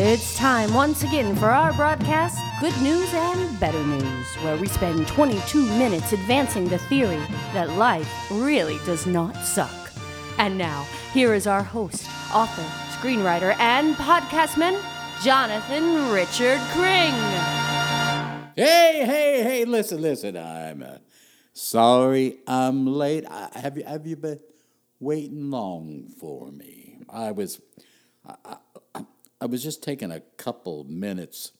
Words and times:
It's 0.00 0.36
time 0.36 0.74
once 0.74 1.02
again 1.02 1.34
for 1.34 1.46
our 1.46 1.72
broadcast, 1.72 2.38
Good 2.60 2.80
News 2.82 3.12
and 3.12 3.58
Better 3.58 3.82
News, 3.82 4.26
where 4.44 4.56
we 4.56 4.68
spend 4.68 5.08
22 5.08 5.60
minutes 5.76 6.12
advancing 6.12 6.68
the 6.68 6.78
theory 6.78 7.20
that 7.52 7.70
life 7.70 8.08
really 8.30 8.78
does 8.86 9.08
not 9.08 9.34
suck. 9.44 9.74
And 10.38 10.56
now, 10.56 10.86
here 11.12 11.34
is 11.34 11.48
our 11.48 11.64
host, 11.64 12.08
author, 12.32 12.62
screenwriter, 12.96 13.58
and 13.58 13.96
podcastman, 13.96 14.80
Jonathan 15.24 16.12
Richard 16.12 16.60
Cring. 16.70 17.12
Hey, 18.54 19.02
hey, 19.04 19.42
hey, 19.42 19.64
listen, 19.64 20.00
listen. 20.00 20.36
I'm 20.36 20.84
uh, 20.84 20.98
sorry 21.52 22.38
I'm 22.46 22.86
late. 22.86 23.24
I, 23.28 23.48
have, 23.52 23.76
you, 23.76 23.82
have 23.82 24.06
you 24.06 24.14
been 24.14 24.38
waiting 25.00 25.50
long 25.50 26.06
for 26.20 26.52
me? 26.52 27.00
I 27.08 27.32
was. 27.32 27.60
I, 28.24 28.58
I, 28.94 29.04
I 29.40 29.46
was 29.46 29.62
just 29.62 29.82
taking 29.82 30.10
a 30.10 30.20
couple 30.36 30.84
minutes 30.84 31.52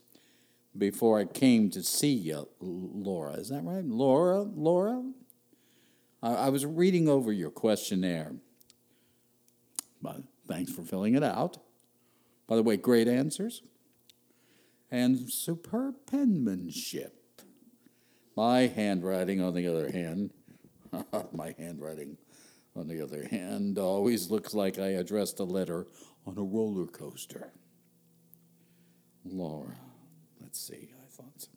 before 0.76 1.18
I 1.18 1.24
came 1.24 1.70
to 1.70 1.82
see 1.82 2.12
you, 2.12 2.48
Laura. 2.60 3.34
Is 3.34 3.48
that 3.48 3.62
right? 3.64 3.84
Laura? 3.84 4.42
Laura? 4.42 5.02
I, 6.22 6.34
I 6.34 6.48
was 6.48 6.66
reading 6.66 7.08
over 7.08 7.32
your 7.32 7.50
questionnaire. 7.50 8.32
But 10.02 10.22
thanks 10.46 10.72
for 10.72 10.82
filling 10.82 11.14
it 11.14 11.22
out. 11.22 11.58
By 12.46 12.56
the 12.56 12.62
way, 12.62 12.76
great 12.76 13.08
answers 13.08 13.62
and 14.90 15.30
superb 15.30 15.94
penmanship. 16.06 17.14
My 18.36 18.60
handwriting, 18.68 19.40
on 19.40 19.54
the 19.54 19.66
other 19.66 19.90
hand, 19.90 20.30
my 21.32 21.54
handwriting, 21.58 22.16
on 22.76 22.88
the 22.88 23.02
other 23.02 23.26
hand, 23.28 23.78
always 23.78 24.30
looks 24.30 24.54
like 24.54 24.78
I 24.78 24.88
addressed 24.88 25.40
a 25.40 25.44
letter 25.44 25.86
on 26.26 26.38
a 26.38 26.42
roller 26.42 26.86
coaster. 26.86 27.52
Laura, 29.32 29.76
let's 30.40 30.60
see, 30.60 30.90
I 31.02 31.06
thought 31.10 31.32
so. 31.38 31.48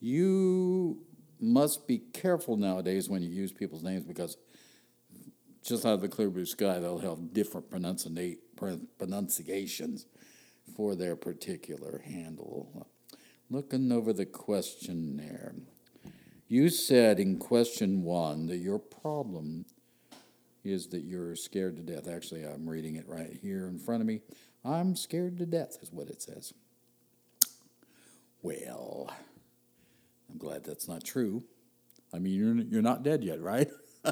You 0.00 1.02
must 1.40 1.86
be 1.86 1.98
careful 1.98 2.56
nowadays 2.56 3.08
when 3.08 3.22
you 3.22 3.30
use 3.30 3.52
people's 3.52 3.82
names 3.82 4.04
because 4.04 4.36
just 5.62 5.86
out 5.86 5.94
of 5.94 6.00
the 6.02 6.08
clear 6.08 6.30
blue 6.30 6.46
sky, 6.46 6.78
they'll 6.78 6.98
have 6.98 7.32
different 7.32 7.70
pronunciations 7.70 10.06
for 10.76 10.94
their 10.94 11.16
particular 11.16 12.02
handle. 12.04 12.86
Looking 13.50 13.92
over 13.92 14.12
the 14.12 14.26
questionnaire, 14.26 15.54
you 16.48 16.68
said 16.68 17.18
in 17.18 17.38
question 17.38 18.02
one 18.02 18.46
that 18.46 18.58
your 18.58 18.78
problem 18.78 19.64
is 20.62 20.88
that 20.88 21.02
you're 21.02 21.36
scared 21.36 21.76
to 21.76 21.82
death. 21.82 22.08
Actually, 22.08 22.44
I'm 22.44 22.68
reading 22.68 22.96
it 22.96 23.08
right 23.08 23.38
here 23.40 23.66
in 23.66 23.78
front 23.78 24.00
of 24.00 24.06
me. 24.06 24.20
I'm 24.64 24.96
scared 24.96 25.38
to 25.38 25.46
death, 25.46 25.76
is 25.82 25.92
what 25.92 26.08
it 26.08 26.22
says. 26.22 26.54
Well, 28.44 29.10
I'm 30.30 30.36
glad 30.36 30.64
that's 30.64 30.86
not 30.86 31.02
true. 31.02 31.44
I 32.12 32.18
mean, 32.18 32.34
you're, 32.34 32.54
you're 32.54 32.82
not 32.82 33.02
dead 33.02 33.24
yet, 33.24 33.40
right? 33.40 33.70
uh, 34.04 34.10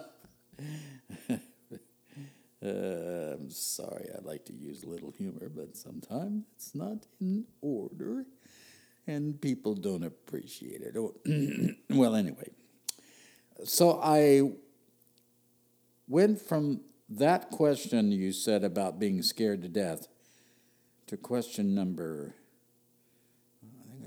I'm 2.64 3.50
sorry, 3.50 4.06
I 4.16 4.22
like 4.22 4.46
to 4.46 4.54
use 4.54 4.86
little 4.86 5.10
humor, 5.10 5.50
but 5.54 5.76
sometimes 5.76 6.44
it's 6.56 6.74
not 6.74 7.04
in 7.20 7.44
order 7.60 8.24
and 9.06 9.38
people 9.38 9.74
don't 9.74 10.02
appreciate 10.02 10.80
it. 10.80 10.96
well, 11.90 12.14
anyway, 12.14 12.48
so 13.64 14.00
I 14.02 14.52
went 16.08 16.40
from 16.40 16.80
that 17.10 17.50
question 17.50 18.10
you 18.10 18.32
said 18.32 18.64
about 18.64 18.98
being 18.98 19.20
scared 19.20 19.60
to 19.60 19.68
death 19.68 20.08
to 21.08 21.18
question 21.18 21.74
number 21.74 22.36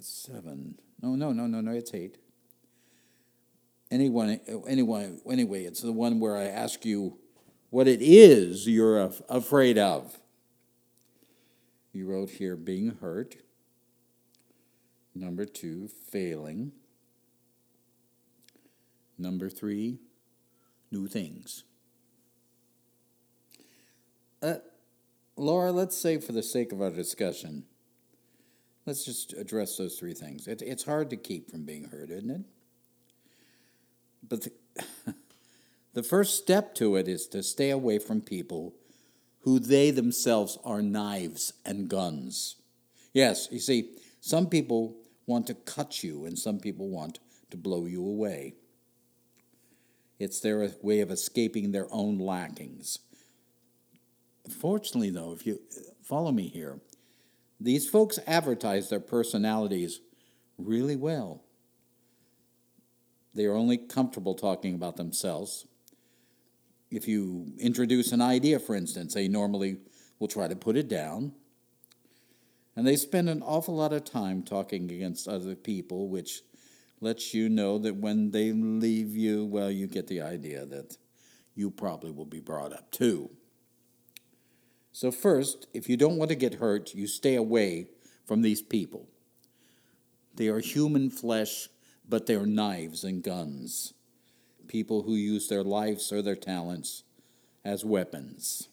it's 0.05 0.27
seven. 0.31 0.75
No, 1.01 1.15
no, 1.15 1.31
no, 1.31 1.47
no, 1.47 1.61
no. 1.61 1.71
It's 1.71 1.91
eight. 1.95 2.17
Anyone, 3.89 4.39
anyone, 4.67 5.19
anyway, 5.27 5.63
it's 5.63 5.81
the 5.81 5.91
one 5.91 6.19
where 6.19 6.37
I 6.37 6.43
ask 6.43 6.85
you 6.85 7.17
what 7.71 7.87
it 7.87 8.01
is 8.03 8.67
you're 8.67 9.01
af- 9.01 9.23
afraid 9.29 9.79
of. 9.79 10.19
You 11.91 12.05
wrote 12.05 12.29
here 12.29 12.55
being 12.55 12.97
hurt. 13.01 13.37
Number 15.15 15.45
two, 15.45 15.87
failing. 15.87 16.71
Number 19.17 19.49
three, 19.49 19.97
new 20.91 21.07
things. 21.07 21.63
Uh, 24.43 24.55
Laura, 25.35 25.71
let's 25.71 25.97
say 25.97 26.19
for 26.19 26.31
the 26.31 26.43
sake 26.43 26.71
of 26.71 26.81
our 26.81 26.91
discussion, 26.91 27.63
Let's 28.85 29.03
just 29.03 29.33
address 29.33 29.77
those 29.77 29.97
three 29.97 30.13
things. 30.13 30.47
It, 30.47 30.61
it's 30.61 30.83
hard 30.83 31.09
to 31.09 31.17
keep 31.17 31.49
from 31.49 31.63
being 31.63 31.85
hurt, 31.85 32.11
isn't 32.11 32.29
it? 32.29 32.41
But 34.27 34.43
the, 34.43 34.51
the 35.93 36.03
first 36.03 36.37
step 36.37 36.75
to 36.75 36.95
it 36.95 37.07
is 37.07 37.27
to 37.27 37.41
stay 37.41 37.71
away 37.71 37.97
from 37.97 38.21
people 38.21 38.75
who 39.39 39.59
they 39.59 39.91
themselves 39.91 40.57
are 40.63 40.81
knives 40.81 41.53
and 41.65 41.87
guns. 41.87 42.57
Yes, 43.13 43.47
you 43.51 43.59
see, 43.59 43.91
some 44.19 44.47
people 44.47 44.97
want 45.27 45.47
to 45.47 45.53
cut 45.53 46.03
you 46.03 46.25
and 46.25 46.37
some 46.37 46.59
people 46.59 46.89
want 46.89 47.19
to 47.51 47.57
blow 47.57 47.85
you 47.85 48.01
away. 48.05 48.55
It's 50.19 50.39
their 50.39 50.71
way 50.81 51.01
of 51.01 51.11
escaping 51.11 51.71
their 51.71 51.87
own 51.91 52.17
lackings. 52.17 52.99
Fortunately, 54.59 55.09
though, 55.09 55.31
if 55.31 55.45
you 55.45 55.59
follow 56.03 56.31
me 56.31 56.47
here, 56.47 56.79
these 57.59 57.89
folks 57.89 58.19
advertise 58.27 58.89
their 58.89 58.99
personalities 58.99 60.01
really 60.57 60.95
well. 60.95 61.43
They 63.33 63.45
are 63.45 63.55
only 63.55 63.77
comfortable 63.77 64.35
talking 64.35 64.75
about 64.75 64.95
themselves. 64.95 65.65
If 66.89 67.07
you 67.07 67.53
introduce 67.57 68.11
an 68.11 68.21
idea, 68.21 68.59
for 68.59 68.75
instance, 68.75 69.13
they 69.13 69.27
normally 69.27 69.77
will 70.19 70.27
try 70.27 70.47
to 70.47 70.55
put 70.55 70.77
it 70.77 70.87
down. 70.87 71.33
And 72.75 72.87
they 72.87 72.95
spend 72.95 73.29
an 73.29 73.41
awful 73.41 73.75
lot 73.75 73.93
of 73.93 74.03
time 74.03 74.43
talking 74.43 74.91
against 74.91 75.27
other 75.27 75.55
people, 75.55 76.09
which 76.09 76.41
lets 77.01 77.33
you 77.33 77.49
know 77.49 77.77
that 77.79 77.95
when 77.95 78.31
they 78.31 78.51
leave 78.51 79.15
you, 79.15 79.45
well, 79.45 79.71
you 79.71 79.87
get 79.87 80.07
the 80.07 80.21
idea 80.21 80.65
that 80.65 80.97
you 81.53 81.69
probably 81.71 82.11
will 82.11 82.25
be 82.25 82.39
brought 82.39 82.73
up 82.73 82.91
too. 82.91 83.29
So, 84.95 85.11
first, 85.11 85.67
if 85.73 85.89
you 85.89 85.97
don't 85.97 86.15
want 86.15 86.29
to 86.29 86.35
get 86.35 86.53
hurt, 86.53 86.95
you 86.95 87.05
stay 87.05 87.35
away 87.35 87.87
from 88.23 88.41
these 88.41 88.61
people. 88.61 89.09
They 90.33 90.47
are 90.47 90.59
human 90.59 91.09
flesh, 91.09 91.67
but 92.07 92.27
they're 92.27 92.45
knives 92.45 93.03
and 93.03 93.21
guns. 93.21 93.93
People 94.69 95.01
who 95.01 95.15
use 95.15 95.49
their 95.49 95.65
lives 95.65 96.13
or 96.13 96.21
their 96.21 96.37
talents 96.37 97.03
as 97.65 97.83
weapons. 97.83 98.69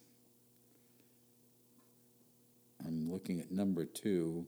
I'm 2.87 3.11
looking 3.11 3.41
at 3.41 3.51
number 3.51 3.85
two. 3.85 4.47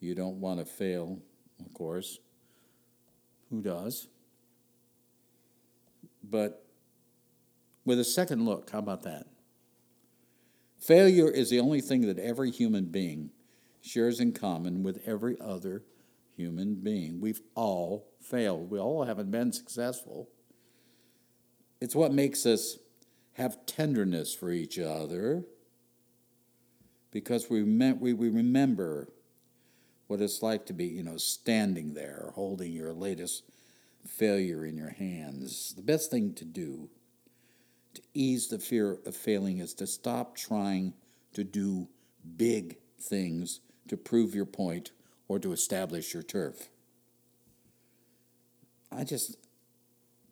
You 0.00 0.14
don't 0.14 0.40
want 0.40 0.60
to 0.60 0.64
fail, 0.64 1.18
of 1.62 1.74
course. 1.74 2.20
Who 3.50 3.60
does? 3.60 4.08
But 6.24 6.64
with 7.84 8.00
a 8.00 8.04
second 8.04 8.46
look, 8.46 8.70
how 8.70 8.78
about 8.78 9.02
that? 9.02 9.26
Failure 10.80 11.30
is 11.30 11.50
the 11.50 11.60
only 11.60 11.82
thing 11.82 12.02
that 12.02 12.18
every 12.18 12.50
human 12.50 12.86
being 12.86 13.30
shares 13.82 14.18
in 14.18 14.32
common 14.32 14.82
with 14.82 15.02
every 15.06 15.36
other 15.38 15.84
human 16.34 16.74
being. 16.76 17.20
We've 17.20 17.42
all 17.54 18.08
failed, 18.20 18.70
we 18.70 18.78
all 18.78 19.04
haven't 19.04 19.30
been 19.30 19.52
successful. 19.52 20.30
It's 21.82 21.94
what 21.94 22.12
makes 22.12 22.46
us 22.46 22.78
have 23.34 23.66
tenderness 23.66 24.34
for 24.34 24.50
each 24.50 24.78
other 24.78 25.44
because 27.10 27.50
we, 27.50 27.62
we, 27.62 28.12
we 28.14 28.28
remember 28.28 29.08
what 30.06 30.20
it's 30.20 30.42
like 30.42 30.66
to 30.66 30.72
be, 30.72 30.86
you 30.86 31.02
know, 31.02 31.16
standing 31.18 31.92
there 31.94 32.32
holding 32.34 32.72
your 32.72 32.92
latest 32.92 33.44
failure 34.06 34.64
in 34.64 34.76
your 34.76 34.90
hands. 34.90 35.74
The 35.74 35.82
best 35.82 36.10
thing 36.10 36.32
to 36.34 36.44
do 36.44 36.88
to 37.94 38.02
ease 38.14 38.48
the 38.48 38.58
fear 38.58 38.98
of 39.04 39.16
failing 39.16 39.58
is 39.58 39.74
to 39.74 39.86
stop 39.86 40.36
trying 40.36 40.94
to 41.32 41.44
do 41.44 41.88
big 42.36 42.78
things 43.00 43.60
to 43.88 43.96
prove 43.96 44.34
your 44.34 44.46
point 44.46 44.92
or 45.28 45.38
to 45.38 45.52
establish 45.52 46.14
your 46.14 46.22
turf. 46.22 46.68
I 48.92 49.04
just 49.04 49.36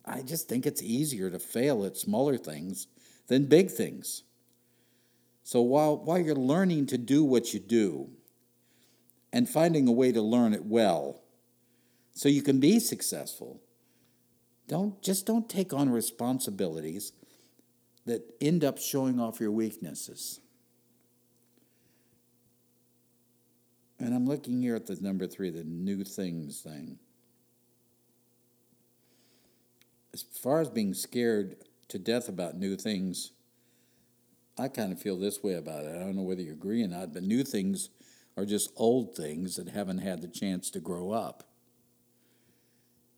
I 0.05 0.21
just 0.21 0.47
think 0.47 0.65
it's 0.65 0.81
easier 0.81 1.29
to 1.29 1.39
fail 1.39 1.85
at 1.85 1.97
smaller 1.97 2.37
things 2.37 2.87
than 3.27 3.45
big 3.45 3.69
things. 3.69 4.23
So 5.43 5.61
while 5.61 5.97
while 5.97 6.19
you're 6.19 6.35
learning 6.35 6.87
to 6.87 6.97
do 6.97 7.23
what 7.23 7.53
you 7.53 7.59
do 7.59 8.09
and 9.31 9.47
finding 9.47 9.87
a 9.87 9.91
way 9.91 10.11
to 10.11 10.21
learn 10.21 10.53
it 10.53 10.65
well 10.65 11.21
so 12.13 12.27
you 12.27 12.41
can 12.41 12.59
be 12.59 12.79
successful, 12.79 13.61
don't 14.67 15.01
just 15.01 15.25
don't 15.25 15.49
take 15.49 15.73
on 15.73 15.89
responsibilities 15.89 17.13
that 18.05 18.35
end 18.41 18.63
up 18.63 18.77
showing 18.77 19.19
off 19.19 19.39
your 19.39 19.51
weaknesses. 19.51 20.39
And 23.99 24.13
I'm 24.13 24.25
looking 24.25 24.61
here 24.61 24.75
at 24.75 24.87
the 24.87 24.97
number 25.01 25.27
three, 25.27 25.49
the 25.49 25.63
new 25.63 26.03
things 26.03 26.61
thing. 26.61 26.97
As 30.13 30.23
far 30.23 30.61
as 30.61 30.69
being 30.69 30.93
scared 30.93 31.57
to 31.89 31.99
death 31.99 32.29
about 32.29 32.57
new 32.57 32.75
things, 32.75 33.31
I 34.57 34.67
kind 34.69 34.91
of 34.91 35.01
feel 35.01 35.17
this 35.17 35.43
way 35.43 35.53
about 35.53 35.85
it. 35.85 35.95
I 35.95 35.99
don't 35.99 36.15
know 36.15 36.23
whether 36.23 36.41
you 36.41 36.53
agree 36.53 36.83
or 36.83 36.87
not, 36.87 37.13
but 37.13 37.23
new 37.23 37.43
things 37.43 37.89
are 38.37 38.45
just 38.45 38.71
old 38.77 39.15
things 39.15 39.57
that 39.57 39.69
haven't 39.69 39.99
had 39.99 40.21
the 40.21 40.27
chance 40.27 40.69
to 40.71 40.79
grow 40.79 41.11
up. 41.11 41.43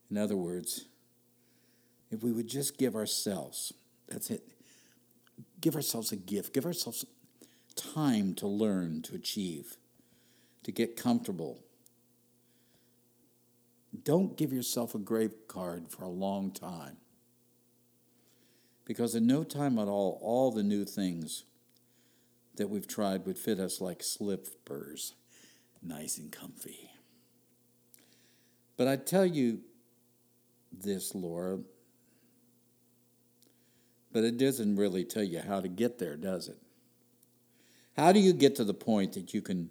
In 0.09 0.17
other 0.17 0.35
words, 0.35 0.85
if 2.09 2.23
we 2.23 2.31
would 2.31 2.47
just 2.47 2.77
give 2.77 2.95
ourselves, 2.95 3.71
that's 4.07 4.29
it, 4.29 4.43
give 5.61 5.75
ourselves 5.75 6.11
a 6.11 6.15
gift, 6.15 6.53
give 6.53 6.65
ourselves 6.65 7.05
time 7.75 8.33
to 8.35 8.47
learn, 8.47 9.01
to 9.03 9.15
achieve, 9.15 9.77
to 10.63 10.71
get 10.71 10.97
comfortable. 10.97 11.63
Don't 14.03 14.37
give 14.37 14.51
yourself 14.51 14.95
a 14.95 14.99
grave 14.99 15.33
card 15.47 15.87
for 15.89 16.03
a 16.03 16.09
long 16.09 16.51
time. 16.51 16.97
Because 18.85 19.15
in 19.15 19.27
no 19.27 19.43
time 19.43 19.77
at 19.77 19.87
all, 19.87 20.19
all 20.21 20.51
the 20.51 20.63
new 20.63 20.85
things 20.85 21.43
that 22.55 22.69
we've 22.69 22.87
tried 22.87 23.25
would 23.25 23.37
fit 23.37 23.59
us 23.59 23.79
like 23.79 24.03
slippers, 24.03 25.13
nice 25.81 26.17
and 26.17 26.31
comfy. 26.31 26.89
But 28.77 28.87
I 28.87 28.95
tell 28.95 29.25
you 29.25 29.59
this, 30.71 31.13
Laura, 31.13 31.59
but 34.11 34.23
it 34.23 34.37
doesn't 34.37 34.75
really 34.75 35.03
tell 35.03 35.23
you 35.23 35.39
how 35.39 35.61
to 35.61 35.67
get 35.67 35.99
there, 35.99 36.15
does 36.15 36.47
it? 36.47 36.57
How 37.97 38.11
do 38.11 38.19
you 38.19 38.33
get 38.33 38.55
to 38.55 38.63
the 38.63 38.73
point 38.73 39.13
that 39.13 39.33
you 39.33 39.41
can 39.41 39.69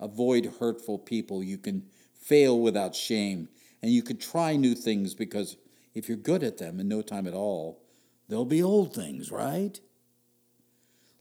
avoid 0.00 0.52
hurtful 0.58 0.98
people, 0.98 1.42
you 1.42 1.58
can 1.58 1.84
fail 2.14 2.58
without 2.60 2.94
shame, 2.94 3.48
and 3.82 3.92
you 3.92 4.02
can 4.02 4.16
try 4.16 4.56
new 4.56 4.74
things 4.74 5.14
because 5.14 5.56
if 5.94 6.08
you're 6.08 6.16
good 6.16 6.42
at 6.42 6.58
them 6.58 6.80
in 6.80 6.88
no 6.88 7.02
time 7.02 7.26
at 7.26 7.34
all, 7.34 7.82
they'll 8.28 8.44
be 8.44 8.62
old 8.62 8.94
things, 8.94 9.30
right? 9.30 9.80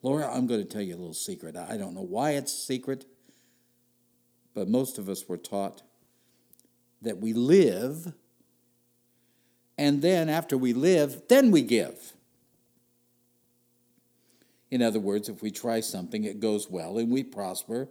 Laura, 0.01 0.31
I'm 0.31 0.47
going 0.47 0.61
to 0.61 0.67
tell 0.67 0.81
you 0.81 0.95
a 0.95 0.97
little 0.97 1.13
secret. 1.13 1.55
I 1.55 1.77
don't 1.77 1.95
know 1.95 2.01
why 2.01 2.31
it's 2.31 2.53
a 2.53 2.57
secret, 2.57 3.05
but 4.53 4.69
most 4.69 4.97
of 4.97 5.09
us 5.09 5.27
were 5.27 5.37
taught 5.37 5.81
that 7.01 7.19
we 7.19 7.33
live, 7.33 8.13
and 9.77 10.01
then 10.01 10.29
after 10.29 10.57
we 10.57 10.73
live, 10.73 11.23
then 11.29 11.51
we 11.51 11.61
give. 11.61 12.13
In 14.69 14.81
other 14.81 14.99
words, 14.99 15.29
if 15.29 15.41
we 15.41 15.51
try 15.51 15.79
something, 15.79 16.23
it 16.23 16.39
goes 16.39 16.69
well, 16.69 16.97
and 16.97 17.11
we 17.11 17.23
prosper, 17.23 17.89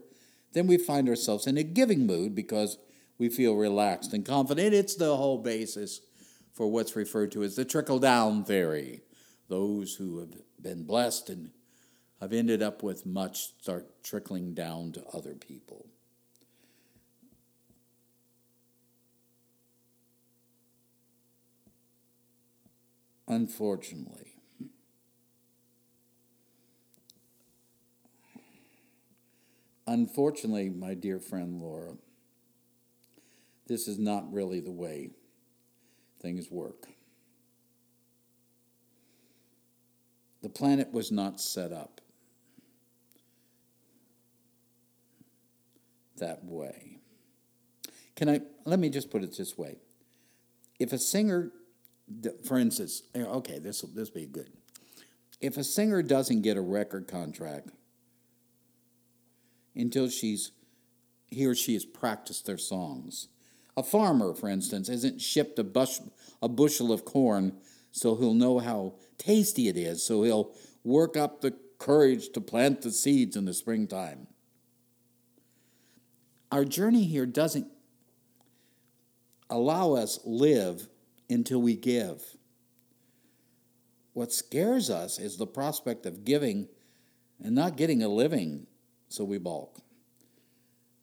then 0.52 0.66
we 0.66 0.76
find 0.76 1.08
ourselves 1.08 1.46
in 1.46 1.56
a 1.56 1.62
giving 1.62 2.06
mood 2.06 2.34
because 2.34 2.78
we 3.18 3.28
feel 3.28 3.54
relaxed 3.54 4.12
and 4.12 4.24
confident. 4.24 4.74
It's 4.74 4.94
the 4.94 5.16
whole 5.16 5.38
basis 5.38 6.00
for 6.52 6.70
what's 6.70 6.96
referred 6.96 7.32
to 7.32 7.42
as 7.42 7.56
the 7.56 7.64
trickle 7.64 7.98
down 7.98 8.44
theory. 8.44 9.02
Those 9.48 9.94
who 9.94 10.18
have 10.20 10.34
been 10.60 10.84
blessed 10.84 11.30
and 11.30 11.50
have 12.20 12.32
ended 12.32 12.62
up 12.62 12.82
with 12.82 13.06
much 13.06 13.58
start 13.60 14.02
trickling 14.02 14.54
down 14.54 14.92
to 14.92 15.04
other 15.12 15.34
people. 15.34 15.86
Unfortunately, 23.28 24.35
unfortunately, 29.96 30.68
my 30.68 30.92
dear 30.92 31.18
friend 31.18 31.60
Laura, 31.60 31.94
this 33.66 33.88
is 33.88 33.98
not 33.98 34.30
really 34.30 34.60
the 34.60 34.70
way 34.70 35.10
things 36.20 36.50
work. 36.50 36.86
The 40.42 40.50
planet 40.50 40.92
was 40.92 41.10
not 41.10 41.40
set 41.40 41.72
up 41.72 42.00
that 46.18 46.44
way. 46.44 46.98
Can 48.14 48.28
I 48.28 48.40
let 48.64 48.78
me 48.78 48.90
just 48.90 49.10
put 49.10 49.22
it 49.22 49.36
this 49.36 49.56
way. 49.56 49.76
If 50.78 50.92
a 50.92 50.98
singer 50.98 51.52
for 52.44 52.58
instance, 52.58 53.02
eh, 53.14 53.22
okay, 53.22 53.58
this 53.58 53.82
will 53.82 53.90
this 53.90 54.10
be 54.10 54.26
good. 54.26 54.50
If 55.40 55.56
a 55.56 55.64
singer 55.64 56.02
doesn't 56.02 56.42
get 56.42 56.56
a 56.56 56.60
record 56.60 57.08
contract 57.08 57.70
until 59.76 60.08
she's 60.08 60.52
he 61.28 61.44
or 61.44 61.54
she 61.54 61.74
has 61.74 61.84
practiced 61.84 62.46
their 62.46 62.58
songs, 62.58 63.28
a 63.76 63.82
farmer, 63.82 64.32
for 64.32 64.48
instance, 64.48 64.88
isn't 64.88 65.20
shipped 65.20 65.58
a, 65.58 65.64
bush, 65.64 65.98
a 66.40 66.48
bushel 66.48 66.92
of 66.92 67.04
corn 67.04 67.52
so 67.90 68.14
he'll 68.14 68.34
know 68.34 68.58
how 68.58 68.94
tasty 69.18 69.68
it 69.68 69.76
is, 69.76 70.04
so 70.04 70.22
he'll 70.22 70.54
work 70.84 71.16
up 71.16 71.40
the 71.40 71.54
courage 71.78 72.30
to 72.30 72.40
plant 72.40 72.82
the 72.82 72.90
seeds 72.90 73.36
in 73.36 73.44
the 73.44 73.52
springtime. 73.52 74.26
Our 76.52 76.64
journey 76.64 77.04
here 77.04 77.26
doesn't 77.26 77.66
allow 79.50 79.94
us 79.94 80.20
live 80.24 80.88
until 81.28 81.60
we 81.60 81.74
give. 81.76 82.22
What 84.12 84.32
scares 84.32 84.88
us 84.88 85.18
is 85.18 85.36
the 85.36 85.46
prospect 85.46 86.06
of 86.06 86.24
giving 86.24 86.68
and 87.42 87.54
not 87.54 87.76
getting 87.76 88.02
a 88.02 88.08
living, 88.08 88.66
so 89.08 89.24
we 89.24 89.38
balk. 89.38 89.80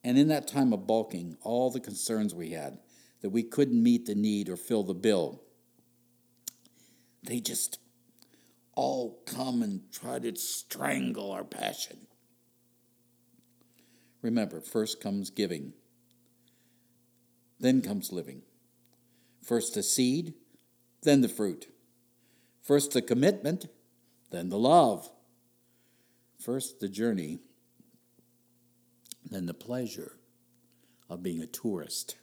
And 0.03 0.17
in 0.17 0.27
that 0.27 0.47
time 0.47 0.73
of 0.73 0.85
balking, 0.85 1.37
all 1.41 1.71
the 1.71 1.79
concerns 1.79 2.35
we 2.35 2.51
had 2.51 2.79
that 3.21 3.29
we 3.29 3.43
couldn't 3.43 3.81
meet 3.81 4.05
the 4.05 4.15
need 4.15 4.49
or 4.49 4.57
fill 4.57 4.83
the 4.83 4.93
bill, 4.93 5.41
they 7.23 7.39
just 7.39 7.79
all 8.75 9.21
come 9.25 9.61
and 9.61 9.81
try 9.91 10.19
to 10.19 10.35
strangle 10.35 11.31
our 11.31 11.43
passion. 11.43 12.07
Remember, 14.21 14.59
first 14.59 15.01
comes 15.01 15.29
giving, 15.29 15.73
then 17.59 17.81
comes 17.81 18.11
living. 18.11 18.41
First 19.43 19.75
the 19.75 19.83
seed, 19.83 20.33
then 21.03 21.21
the 21.21 21.29
fruit. 21.29 21.67
First 22.61 22.91
the 22.91 23.01
commitment, 23.01 23.67
then 24.31 24.49
the 24.49 24.57
love. 24.57 25.09
First 26.39 26.79
the 26.79 26.89
journey, 26.89 27.39
than 29.29 29.45
the 29.45 29.53
pleasure 29.53 30.17
of 31.09 31.23
being 31.23 31.41
a 31.41 31.47
tourist. 31.47 32.17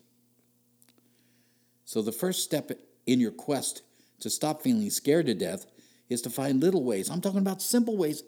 So, 1.85 2.03
the 2.03 2.13
first 2.13 2.45
step 2.45 2.71
in 3.07 3.21
your 3.21 3.33
quest 3.33 3.83
to 4.21 4.31
stop 4.31 4.63
feeling 4.63 4.91
scared 4.91 5.27
to 5.27 5.35
death 5.35 5.67
is 6.09 6.23
to 6.23 6.31
find 6.31 6.61
little 6.61 6.85
ways. 6.85 7.11
I'm 7.11 7.21
talking 7.21 7.41
about 7.41 7.63
simple 7.63 7.97
ways. 7.97 8.23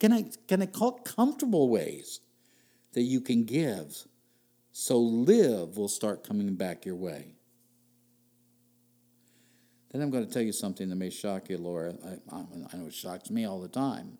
Can 0.00 0.12
I, 0.12 0.24
can 0.46 0.62
I 0.62 0.66
call 0.66 0.96
it 0.96 1.04
comfortable 1.04 1.68
ways 1.68 2.20
that 2.92 3.02
you 3.02 3.20
can 3.20 3.44
give 3.44 4.04
so 4.72 4.98
live 4.98 5.76
will 5.76 5.88
start 5.88 6.26
coming 6.26 6.54
back 6.54 6.84
your 6.84 6.96
way? 6.96 7.34
Then 9.92 10.02
I'm 10.02 10.10
going 10.10 10.26
to 10.26 10.32
tell 10.32 10.42
you 10.42 10.52
something 10.52 10.88
that 10.90 10.96
may 10.96 11.10
shock 11.10 11.48
you, 11.48 11.58
Laura. 11.58 11.94
I, 12.30 12.36
I 12.36 12.76
know 12.76 12.86
it 12.86 12.94
shocks 12.94 13.30
me 13.30 13.46
all 13.46 13.60
the 13.60 13.68
time. 13.68 14.18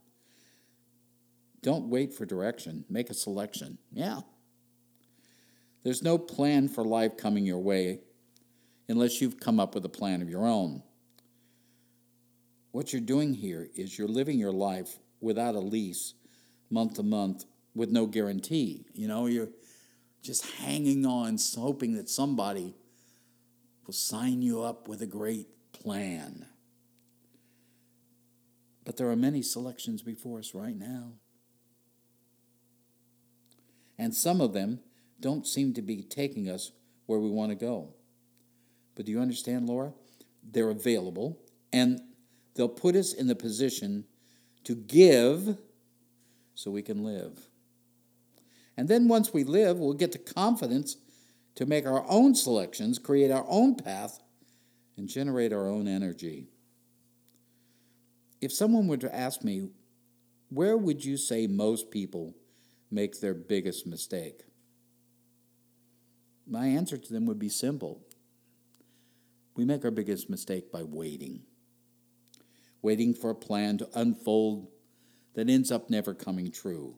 Don't 1.62 1.88
wait 1.88 2.12
for 2.12 2.24
direction, 2.24 2.84
make 2.88 3.10
a 3.10 3.14
selection. 3.14 3.78
Yeah. 3.92 4.20
There's 5.82 6.02
no 6.02 6.18
plan 6.18 6.68
for 6.68 6.84
life 6.84 7.16
coming 7.16 7.46
your 7.46 7.58
way 7.58 8.00
unless 8.88 9.20
you've 9.20 9.40
come 9.40 9.60
up 9.60 9.74
with 9.74 9.84
a 9.84 9.90
plan 9.90 10.22
of 10.22 10.30
your 10.30 10.46
own. 10.46 10.82
What 12.72 12.92
you're 12.92 13.02
doing 13.02 13.34
here 13.34 13.68
is 13.74 13.98
you're 13.98 14.08
living 14.08 14.38
your 14.38 14.52
life 14.52 14.98
without 15.20 15.54
a 15.54 15.60
lease, 15.60 16.14
month 16.70 16.94
to 16.94 17.02
month, 17.02 17.44
with 17.74 17.90
no 17.90 18.06
guarantee. 18.06 18.86
You 18.92 19.08
know, 19.08 19.26
you're 19.26 19.50
just 20.22 20.46
hanging 20.56 21.06
on, 21.06 21.38
hoping 21.56 21.94
that 21.94 22.08
somebody 22.08 22.74
will 23.86 23.94
sign 23.94 24.42
you 24.42 24.62
up 24.62 24.88
with 24.88 25.00
a 25.00 25.06
great 25.06 25.48
plan. 25.72 26.46
But 28.84 28.96
there 28.96 29.10
are 29.10 29.16
many 29.16 29.42
selections 29.42 30.02
before 30.02 30.38
us 30.38 30.54
right 30.54 30.76
now 30.76 31.14
and 33.98 34.14
some 34.14 34.40
of 34.40 34.52
them 34.52 34.80
don't 35.20 35.46
seem 35.46 35.74
to 35.74 35.82
be 35.82 36.02
taking 36.02 36.48
us 36.48 36.72
where 37.06 37.18
we 37.18 37.30
want 37.30 37.50
to 37.50 37.56
go. 37.56 37.94
But 38.94 39.06
do 39.06 39.12
you 39.12 39.20
understand, 39.20 39.68
Laura? 39.68 39.92
They're 40.42 40.70
available, 40.70 41.38
and 41.72 42.00
they'll 42.54 42.68
put 42.68 42.96
us 42.96 43.12
in 43.12 43.26
the 43.26 43.34
position 43.34 44.04
to 44.64 44.74
give 44.74 45.58
so 46.54 46.70
we 46.70 46.82
can 46.82 47.04
live. 47.04 47.48
And 48.76 48.88
then 48.88 49.08
once 49.08 49.32
we 49.32 49.44
live, 49.44 49.78
we'll 49.78 49.94
get 49.94 50.12
the 50.12 50.18
confidence 50.18 50.96
to 51.56 51.66
make 51.66 51.86
our 51.86 52.04
own 52.08 52.34
selections, 52.34 52.98
create 52.98 53.30
our 53.30 53.44
own 53.48 53.74
path, 53.74 54.20
and 54.96 55.08
generate 55.08 55.52
our 55.52 55.68
own 55.68 55.88
energy. 55.88 56.46
If 58.40 58.52
someone 58.52 58.86
were 58.86 58.96
to 58.98 59.14
ask 59.14 59.42
me, 59.42 59.70
where 60.50 60.76
would 60.76 61.04
you 61.04 61.16
say 61.16 61.46
most 61.46 61.90
people 61.90 62.34
make 62.90 63.20
their 63.20 63.34
biggest 63.34 63.86
mistake. 63.86 64.42
my 66.50 66.66
answer 66.66 66.96
to 66.96 67.12
them 67.12 67.26
would 67.26 67.38
be 67.38 67.48
simple. 67.48 68.02
We 69.54 69.64
make 69.64 69.84
our 69.84 69.90
biggest 69.90 70.30
mistake 70.30 70.72
by 70.72 70.82
waiting, 70.82 71.42
waiting 72.80 73.12
for 73.12 73.30
a 73.30 73.34
plan 73.34 73.78
to 73.78 73.88
unfold 73.94 74.68
that 75.34 75.50
ends 75.50 75.70
up 75.70 75.90
never 75.90 76.14
coming 76.14 76.50
true. 76.50 76.96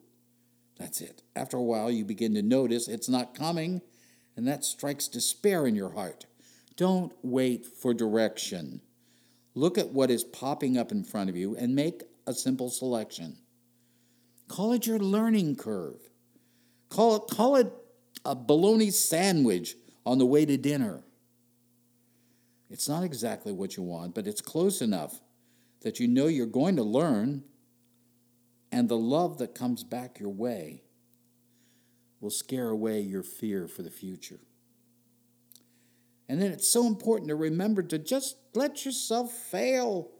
That's 0.79 1.01
it. 1.01 1.21
After 1.35 1.57
a 1.57 1.63
while, 1.63 1.91
you 1.91 2.05
begin 2.05 2.33
to 2.35 2.41
notice 2.41 2.87
it's 2.87 3.09
not 3.09 3.35
coming, 3.35 3.81
and 4.35 4.47
that 4.47 4.63
strikes 4.63 5.07
despair 5.07 5.67
in 5.67 5.75
your 5.75 5.91
heart. 5.91 6.25
Don't 6.77 7.13
wait 7.21 7.65
for 7.65 7.93
direction. 7.93 8.81
Look 9.53 9.77
at 9.77 9.89
what 9.89 10.09
is 10.09 10.23
popping 10.23 10.77
up 10.77 10.91
in 10.91 11.03
front 11.03 11.29
of 11.29 11.35
you 11.35 11.55
and 11.55 11.75
make 11.75 12.03
a 12.25 12.33
simple 12.33 12.69
selection. 12.69 13.37
Call 14.51 14.73
it 14.73 14.85
your 14.85 14.99
learning 14.99 15.55
curve. 15.55 16.01
Call 16.89 17.15
it, 17.15 17.33
call 17.33 17.55
it 17.55 17.71
a 18.25 18.35
bologna 18.35 18.91
sandwich 18.91 19.77
on 20.05 20.17
the 20.17 20.25
way 20.25 20.45
to 20.45 20.57
dinner. 20.57 21.05
It's 22.69 22.89
not 22.89 23.05
exactly 23.05 23.53
what 23.53 23.77
you 23.77 23.83
want, 23.83 24.13
but 24.13 24.27
it's 24.27 24.41
close 24.41 24.81
enough 24.81 25.21
that 25.83 26.01
you 26.01 26.07
know 26.09 26.27
you're 26.27 26.47
going 26.47 26.75
to 26.75 26.83
learn, 26.83 27.45
and 28.73 28.89
the 28.89 28.97
love 28.97 29.37
that 29.37 29.55
comes 29.55 29.85
back 29.85 30.19
your 30.19 30.27
way 30.27 30.83
will 32.19 32.29
scare 32.29 32.67
away 32.67 32.99
your 32.99 33.23
fear 33.23 33.69
for 33.69 33.83
the 33.83 33.89
future. 33.89 34.41
And 36.27 36.41
then 36.41 36.51
it's 36.51 36.67
so 36.67 36.87
important 36.87 37.29
to 37.29 37.35
remember 37.37 37.83
to 37.83 37.97
just 37.97 38.35
let 38.53 38.83
yourself 38.83 39.31
fail. 39.31 40.11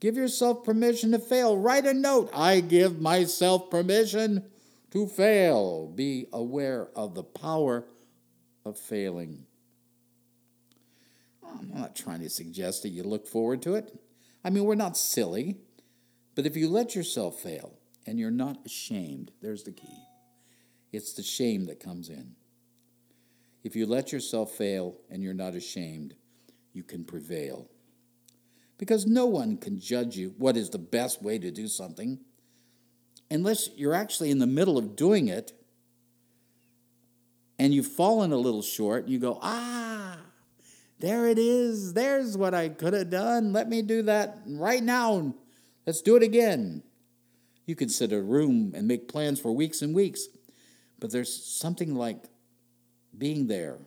Give 0.00 0.16
yourself 0.16 0.64
permission 0.64 1.12
to 1.12 1.18
fail. 1.18 1.56
Write 1.56 1.86
a 1.86 1.94
note. 1.94 2.30
I 2.34 2.60
give 2.60 3.00
myself 3.00 3.70
permission 3.70 4.44
to 4.90 5.06
fail. 5.06 5.86
Be 5.88 6.26
aware 6.32 6.88
of 6.94 7.14
the 7.14 7.24
power 7.24 7.86
of 8.64 8.78
failing. 8.78 9.46
Oh, 11.42 11.58
I'm 11.58 11.72
not 11.72 11.96
trying 11.96 12.20
to 12.20 12.30
suggest 12.30 12.82
that 12.82 12.90
you 12.90 13.02
look 13.02 13.26
forward 13.26 13.62
to 13.62 13.74
it. 13.74 13.98
I 14.44 14.50
mean, 14.50 14.64
we're 14.64 14.74
not 14.74 14.96
silly. 14.96 15.56
But 16.34 16.44
if 16.44 16.54
you 16.54 16.68
let 16.68 16.94
yourself 16.94 17.40
fail 17.40 17.78
and 18.06 18.18
you're 18.18 18.30
not 18.30 18.58
ashamed, 18.66 19.32
there's 19.40 19.64
the 19.64 19.72
key. 19.72 20.02
It's 20.92 21.14
the 21.14 21.22
shame 21.22 21.64
that 21.66 21.80
comes 21.80 22.10
in. 22.10 22.36
If 23.64 23.74
you 23.74 23.86
let 23.86 24.12
yourself 24.12 24.52
fail 24.52 24.98
and 25.10 25.22
you're 25.22 25.34
not 25.34 25.54
ashamed, 25.54 26.14
you 26.72 26.84
can 26.84 27.04
prevail. 27.04 27.70
Because 28.78 29.06
no 29.06 29.26
one 29.26 29.56
can 29.56 29.80
judge 29.80 30.16
you 30.16 30.34
what 30.38 30.56
is 30.56 30.70
the 30.70 30.78
best 30.78 31.22
way 31.22 31.38
to 31.38 31.50
do 31.50 31.66
something 31.68 32.20
unless 33.30 33.70
you're 33.76 33.94
actually 33.94 34.30
in 34.30 34.38
the 34.38 34.46
middle 34.46 34.78
of 34.78 34.96
doing 34.96 35.28
it 35.28 35.52
and 37.58 37.74
you've 37.74 37.86
fallen 37.86 38.32
a 38.32 38.36
little 38.36 38.62
short 38.62 39.04
and 39.04 39.12
you 39.12 39.18
go, 39.18 39.38
ah, 39.42 40.18
there 40.98 41.26
it 41.26 41.38
is. 41.38 41.94
There's 41.94 42.36
what 42.36 42.54
I 42.54 42.68
could 42.68 42.92
have 42.92 43.10
done. 43.10 43.52
Let 43.52 43.68
me 43.68 43.82
do 43.82 44.02
that 44.02 44.38
right 44.46 44.82
now. 44.82 45.34
Let's 45.86 46.02
do 46.02 46.16
it 46.16 46.22
again. 46.22 46.82
You 47.64 47.74
can 47.74 47.88
sit 47.88 48.12
in 48.12 48.18
a 48.18 48.22
room 48.22 48.72
and 48.74 48.86
make 48.86 49.08
plans 49.08 49.40
for 49.40 49.52
weeks 49.52 49.82
and 49.82 49.94
weeks, 49.94 50.28
but 50.98 51.10
there's 51.10 51.44
something 51.44 51.94
like 51.94 52.24
being 53.16 53.46
there, 53.46 53.78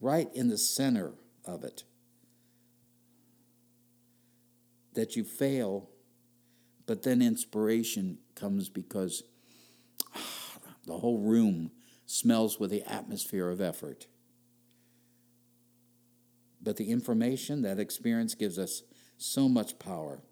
right 0.00 0.28
in 0.34 0.48
the 0.48 0.58
center 0.58 1.12
of 1.44 1.64
it, 1.64 1.84
that 4.94 5.16
you 5.16 5.24
fail, 5.24 5.90
but 6.86 7.02
then 7.02 7.22
inspiration 7.22 8.18
comes 8.34 8.68
because 8.68 9.22
the 10.86 10.98
whole 10.98 11.18
room 11.18 11.70
smells 12.06 12.58
with 12.58 12.70
the 12.70 12.82
atmosphere 12.82 13.50
of 13.50 13.60
effort. 13.60 14.06
But 16.62 16.76
the 16.76 16.90
information, 16.90 17.62
that 17.62 17.78
experience 17.78 18.34
gives 18.34 18.58
us 18.58 18.82
so 19.18 19.48
much 19.48 19.78
power 19.78 20.22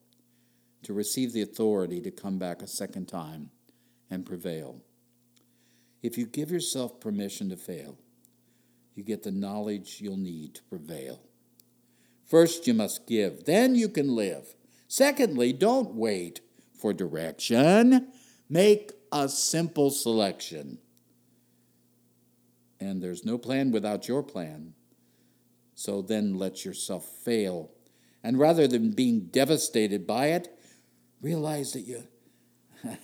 to 0.83 0.92
receive 0.92 1.33
the 1.33 1.42
authority 1.42 2.00
to 2.00 2.11
come 2.11 2.38
back 2.38 2.62
a 2.62 2.66
second 2.66 3.07
time 3.07 3.50
and 4.11 4.26
prevail. 4.26 4.81
If 6.02 6.19
you 6.19 6.26
give 6.26 6.50
yourself 6.50 7.00
permission 7.00 7.50
to 7.50 7.57
fail, 7.57 7.99
you 8.95 9.04
get 9.04 9.23
the 9.23 9.31
knowledge 9.31 9.99
you'll 10.00 10.16
need 10.16 10.54
to 10.57 10.62
prevail. 10.64 11.21
First, 12.33 12.67
you 12.67 12.73
must 12.73 13.07
give, 13.07 13.45
then 13.45 13.75
you 13.75 13.91
can 13.91 14.17
live. 14.17 14.55
Secondly, 14.89 15.53
don't 15.53 15.95
wait 15.95 16.41
for 16.73 16.95
direction. 16.95 18.09
Make 18.49 18.91
a 19.12 19.29
simple 19.29 19.91
selection. 19.91 20.79
And 22.81 23.03
there's 23.03 23.27
no 23.27 23.37
plan 23.37 23.71
without 23.71 24.09
your 24.09 24.23
plan. 24.23 24.73
So 25.75 26.01
then 26.01 26.39
let 26.39 26.65
yourself 26.65 27.05
fail. 27.05 27.71
And 28.25 28.39
rather 28.39 28.67
than 28.67 28.93
being 28.93 29.27
devastated 29.27 30.07
by 30.07 30.29
it, 30.29 30.59
realize 31.21 31.75
that 31.75 31.83
you, 31.83 32.03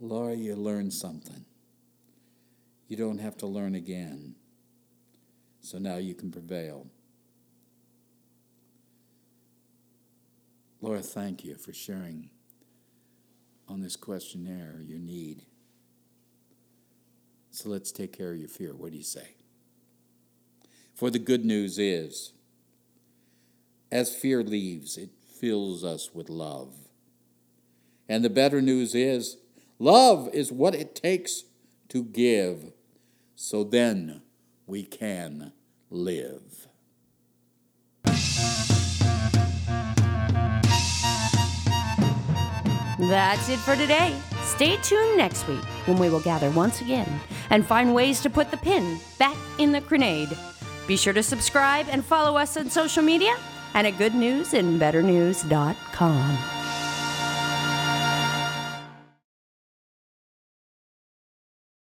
Laura, 0.00 0.34
you 0.34 0.56
learned 0.56 0.94
something. 0.94 1.44
You 2.88 2.96
don't 2.96 3.18
have 3.18 3.36
to 3.36 3.46
learn 3.46 3.74
again. 3.74 4.34
So 5.60 5.76
now 5.76 5.98
you 5.98 6.14
can 6.14 6.30
prevail. 6.30 6.86
Laura, 10.82 11.00
thank 11.00 11.44
you 11.44 11.54
for 11.54 11.72
sharing 11.72 12.28
on 13.68 13.80
this 13.80 13.94
questionnaire 13.94 14.80
your 14.84 14.98
need. 14.98 15.44
So 17.52 17.68
let's 17.68 17.92
take 17.92 18.12
care 18.12 18.32
of 18.32 18.38
your 18.38 18.48
fear. 18.48 18.74
What 18.74 18.90
do 18.90 18.98
you 18.98 19.04
say? 19.04 19.36
For 20.92 21.08
the 21.08 21.20
good 21.20 21.44
news 21.44 21.78
is, 21.78 22.32
as 23.92 24.12
fear 24.12 24.42
leaves, 24.42 24.96
it 24.96 25.10
fills 25.40 25.84
us 25.84 26.12
with 26.12 26.28
love. 26.28 26.74
And 28.08 28.24
the 28.24 28.30
better 28.30 28.60
news 28.60 28.92
is, 28.92 29.36
love 29.78 30.28
is 30.32 30.50
what 30.50 30.74
it 30.74 30.96
takes 30.96 31.44
to 31.90 32.02
give. 32.02 32.72
So 33.36 33.62
then 33.62 34.22
we 34.66 34.82
can 34.82 35.52
live. 35.90 36.66
That's 43.02 43.48
it 43.48 43.58
for 43.58 43.74
today. 43.74 44.14
Stay 44.44 44.76
tuned 44.76 45.16
next 45.16 45.48
week 45.48 45.64
when 45.86 45.98
we 45.98 46.08
will 46.08 46.20
gather 46.20 46.50
once 46.50 46.80
again 46.80 47.20
and 47.50 47.66
find 47.66 47.92
ways 47.94 48.20
to 48.20 48.30
put 48.30 48.52
the 48.52 48.56
pin 48.56 49.00
back 49.18 49.36
in 49.58 49.72
the 49.72 49.80
grenade. 49.80 50.28
Be 50.86 50.96
sure 50.96 51.12
to 51.12 51.22
subscribe 51.22 51.86
and 51.90 52.04
follow 52.04 52.36
us 52.36 52.56
on 52.56 52.70
social 52.70 53.02
media 53.02 53.34
and 53.74 53.88
at 53.88 53.94
goodnewsandbetternews.com. 53.94 56.61